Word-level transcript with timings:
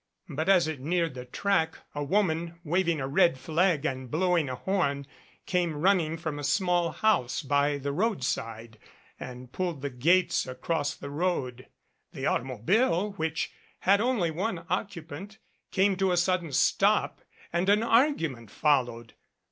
But 0.27 0.49
as 0.49 0.67
it 0.67 0.79
neared 0.79 1.13
the 1.13 1.25
track 1.25 1.77
a 1.93 2.03
woman 2.03 2.59
waving 2.63 2.99
a 2.99 3.07
red 3.07 3.37
flag 3.37 3.85
and 3.85 4.09
blowing 4.09 4.49
a 4.49 4.55
horn 4.55 5.05
came 5.45 5.75
running 5.75 6.17
from 6.17 6.39
a 6.39 6.43
small 6.43 6.89
house 6.91 7.43
by 7.43 7.77
the 7.77 7.91
roadside 7.91 8.79
and 9.19 9.51
pulled 9.51 9.83
the 9.83 9.91
gates 9.91 10.47
across 10.47 10.95
the 10.95 11.11
road. 11.11 11.67
The 12.13 12.25
automobile, 12.25 13.11
which 13.11 13.51
had 13.81 14.01
only 14.01 14.31
one 14.31 14.65
occupant, 14.71 15.37
came 15.69 15.95
to 15.97 16.11
a 16.11 16.17
sudden 16.17 16.51
stop 16.51 17.21
and 17.53 17.69
an 17.69 17.83
argument 17.83 18.49
followed. 18.49 19.13